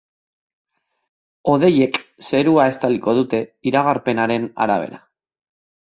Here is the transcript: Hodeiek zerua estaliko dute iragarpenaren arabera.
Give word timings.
Hodeiek 1.51 1.99
zerua 2.29 2.65
estaliko 2.71 3.15
dute 3.21 3.45
iragarpenaren 3.73 4.49
arabera. 4.67 5.03